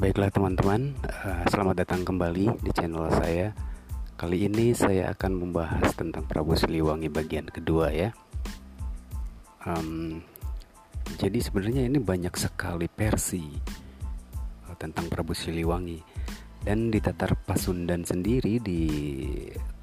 [0.00, 3.52] Baiklah teman-teman, uh, selamat datang kembali di channel saya.
[4.16, 8.08] Kali ini saya akan membahas tentang Prabu Siliwangi bagian kedua ya.
[9.68, 10.24] Um,
[11.20, 13.44] jadi sebenarnya ini banyak sekali versi
[14.64, 16.00] uh, tentang Prabu Siliwangi
[16.64, 18.88] dan di Tatar Pasundan sendiri di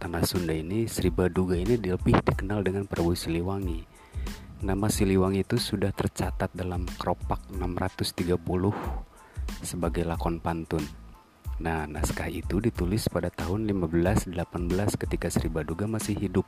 [0.00, 3.84] tanah Sunda ini Sri Baduga ini lebih dikenal dengan Prabu Siliwangi
[4.64, 9.05] Nama Siliwangi itu sudah tercatat dalam Kropak 630
[9.64, 10.82] sebagai lakon pantun.
[11.56, 14.36] Nah, naskah itu ditulis pada tahun 1518
[15.00, 16.44] ketika Sri Baduga masih hidup.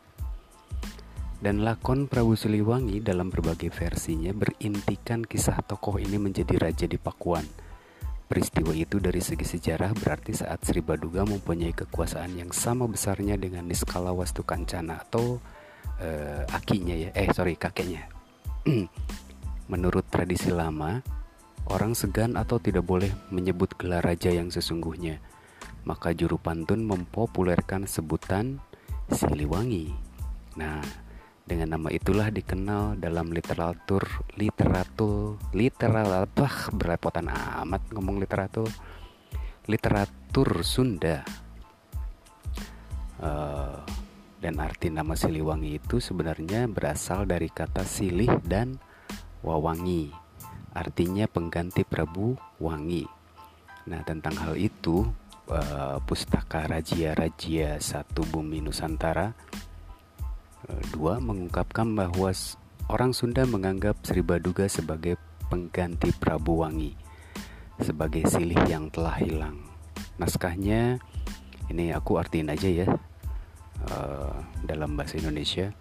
[1.38, 7.46] Dan lakon Prabu Siliwangi dalam berbagai versinya berintikan kisah tokoh ini menjadi raja di Pakuan.
[8.28, 13.64] Peristiwa itu dari segi sejarah berarti saat Sri Baduga mempunyai kekuasaan yang sama besarnya dengan
[13.64, 15.40] Niskala Wastu Kancana atau
[16.02, 18.06] uh, akinya ya eh sorry kakeknya
[19.72, 21.02] menurut tradisi lama
[21.66, 25.18] orang segan atau tidak boleh menyebut gelar raja yang sesungguhnya.
[25.82, 28.62] Maka juru pantun mempopulerkan sebutan
[29.10, 29.90] Siliwangi.
[30.60, 30.84] Nah
[31.48, 34.04] dengan nama itulah dikenal dalam literatur
[34.36, 38.68] literatur literatur berlepotan amat ngomong literatur.
[39.68, 41.24] Literatur Sunda.
[43.18, 43.82] Uh,
[44.38, 48.78] dan arti nama Siliwangi itu sebenarnya berasal dari kata silih dan
[49.42, 50.14] wawangi,
[50.78, 53.02] artinya pengganti Prabu Wangi.
[53.90, 55.02] Nah, tentang hal itu,
[55.50, 59.34] uh, Pustaka Rajia Rajia Satu Bumi Nusantara
[60.70, 62.30] uh, dua mengungkapkan bahwa
[62.86, 65.18] orang Sunda menganggap Sri Baduga sebagai
[65.50, 66.94] pengganti Prabu Wangi,
[67.80, 69.58] sebagai silih yang telah hilang.
[70.20, 71.02] Naskahnya
[71.72, 72.86] ini aku artiin aja ya
[73.88, 75.74] uh, dalam bahasa Indonesia.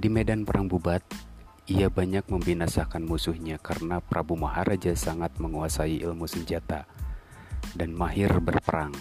[0.00, 1.04] Di medan perang Bubat,
[1.68, 6.88] ia banyak membinasakan musuhnya karena Prabu Maharaja sangat menguasai ilmu senjata
[7.76, 8.96] dan mahir berperang.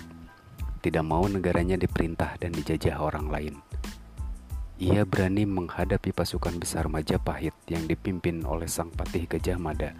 [0.79, 3.55] Tidak mau negaranya diperintah dan dijajah orang lain.
[4.79, 9.91] Ia berani menghadapi pasukan besar Majapahit yang dipimpin oleh Sang Patih Gajah Mada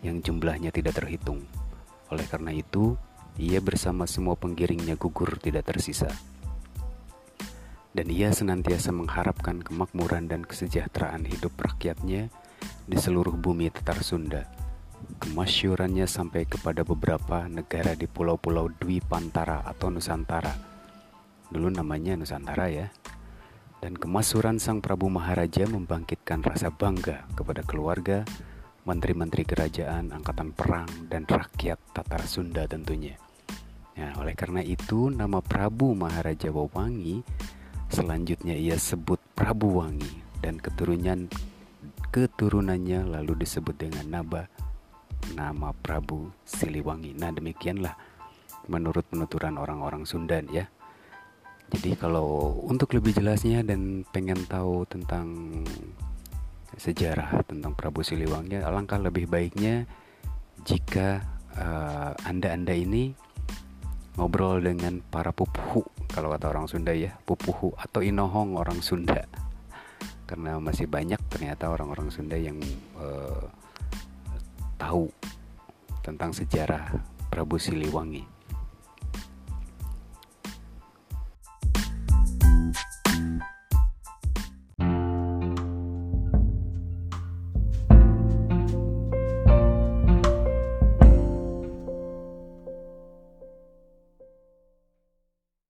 [0.00, 1.44] yang jumlahnya tidak terhitung.
[2.08, 2.96] Oleh karena itu,
[3.36, 6.08] ia bersama semua penggiringnya gugur tidak tersisa
[7.90, 12.30] dan ia senantiasa mengharapkan kemakmuran dan kesejahteraan hidup rakyatnya
[12.86, 14.46] di seluruh bumi Tatar Sunda.
[15.00, 20.54] Kemasyurannya sampai kepada beberapa negara di pulau-pulau Dwi Pantara atau Nusantara.
[21.50, 22.86] Dulu namanya Nusantara ya.
[23.80, 28.28] Dan kemasuran Sang Prabu Maharaja membangkitkan rasa bangga kepada keluarga,
[28.84, 33.16] menteri-menteri kerajaan, angkatan perang, dan rakyat Tatar Sunda tentunya.
[33.96, 37.24] Nah, oleh karena itu, nama Prabu Maharaja Wawangi
[37.90, 41.26] Selanjutnya ia sebut Prabu Wangi dan keturunan
[42.10, 44.46] keturunannya lalu disebut dengan Naba
[45.34, 47.14] nama Prabu Siliwangi.
[47.14, 47.94] Nah, demikianlah
[48.66, 50.66] menurut penuturan orang-orang Sundan ya.
[51.70, 55.62] Jadi kalau untuk lebih jelasnya dan pengen tahu tentang
[56.74, 59.86] sejarah tentang Prabu Siliwangi, alangkah lebih baiknya
[60.66, 61.22] jika
[61.54, 63.14] uh, anda-anda ini
[64.18, 69.22] ngobrol dengan para pupuhu kalau kata orang Sunda ya pupuhu atau inohong orang Sunda
[70.28, 72.58] karena masih banyak ternyata orang-orang Sunda yang
[72.98, 73.46] uh,
[74.80, 75.10] tahu
[76.00, 76.96] tentang sejarah
[77.30, 78.39] Prabu Siliwangi.